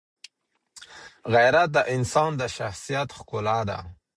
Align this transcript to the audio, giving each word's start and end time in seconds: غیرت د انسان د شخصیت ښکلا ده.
غیرت 1.33 1.69
د 1.73 1.77
انسان 1.95 2.31
د 2.41 2.41
شخصیت 2.57 3.09
ښکلا 3.17 3.59
ده. 3.69 3.79